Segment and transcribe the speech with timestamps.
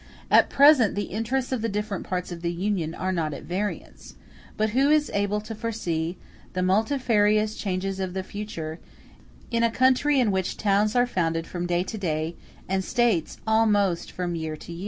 [0.31, 4.15] At present the interests of the different parts of the Union are not at variance;
[4.57, 6.17] but who is able to foresee
[6.53, 8.79] the multifarious changes of the future,
[9.51, 12.35] in a country in which towns are founded from day to day,
[12.67, 14.79] and States almost from year to year?